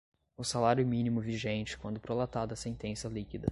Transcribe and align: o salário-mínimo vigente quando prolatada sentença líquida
o 0.35 0.43
salário-mínimo 0.43 1.21
vigente 1.21 1.77
quando 1.77 1.99
prolatada 1.99 2.55
sentença 2.55 3.07
líquida 3.07 3.47